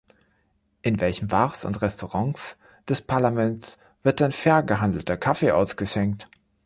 In 0.81 0.99
welchen 0.99 1.27
Bars 1.27 1.63
und 1.63 1.83
Restaurants 1.83 2.57
des 2.89 3.03
Parlaments 3.03 3.77
wird 4.01 4.19
denn 4.19 4.31
fair 4.31 4.63
gehandelter 4.63 5.15
Kaffee 5.15 5.51
ausgeschenkt? 5.51 6.27